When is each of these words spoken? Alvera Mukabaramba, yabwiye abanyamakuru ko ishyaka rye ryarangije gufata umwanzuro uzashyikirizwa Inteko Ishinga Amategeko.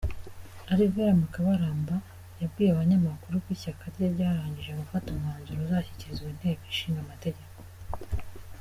Alvera 0.71 1.11
Mukabaramba, 1.21 1.95
yabwiye 2.41 2.69
abanyamakuru 2.71 3.35
ko 3.43 3.47
ishyaka 3.55 3.83
rye 3.93 4.07
ryarangije 4.15 4.71
gufata 4.81 5.05
umwanzuro 5.09 5.59
uzashyikirizwa 5.61 6.27
Inteko 6.33 6.63
Ishinga 6.73 6.99
Amategeko. 7.05 7.59